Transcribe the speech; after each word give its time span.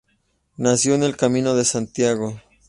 Nació 0.57 0.95
en 0.95 1.03
el 1.03 1.15
Camino 1.15 1.53
de 1.53 1.63
Santiago. 1.63 2.41